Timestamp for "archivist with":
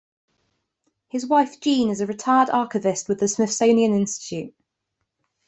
2.49-3.19